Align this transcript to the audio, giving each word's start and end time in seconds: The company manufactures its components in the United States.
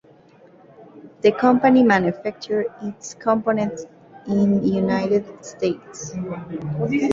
The 1.21 1.31
company 1.31 1.83
manufactures 1.83 2.65
its 2.81 3.13
components 3.13 3.85
in 4.25 4.59
the 4.63 4.67
United 4.67 5.45
States. 5.45 6.15